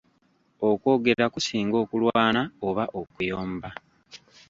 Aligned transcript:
Okwogera 0.69 1.25
kusinga 1.33 1.75
okulwana 1.83 2.41
oba 2.67 2.83
okuyomba. 2.99 3.69